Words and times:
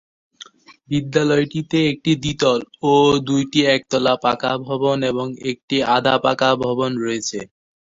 বিদ্যালয়টিতে 0.89 1.79
একটি 1.91 2.11
দ্বিতল 2.21 2.59
ও 2.83 2.93
দুইটি 3.27 3.59
একতলা 3.75 4.13
পাকা 4.23 4.51
ভবন 4.67 4.97
এবং 5.11 5.27
একটি 5.51 5.77
আধা-পাকা 5.95 6.49
ভবন 6.63 6.91
রয়েছে। 7.03 7.39